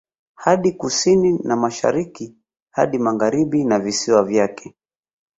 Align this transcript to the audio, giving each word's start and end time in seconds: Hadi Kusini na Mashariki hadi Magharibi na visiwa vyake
Hadi 0.33 0.71
Kusini 0.71 1.39
na 1.43 1.55
Mashariki 1.55 2.35
hadi 2.71 2.97
Magharibi 2.99 3.63
na 3.65 3.79
visiwa 3.79 4.23
vyake 4.23 4.75